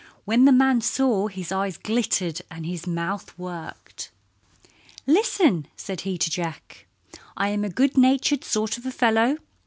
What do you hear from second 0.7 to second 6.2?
saw it his eyes glittered and his mouth worked. "Listen," said he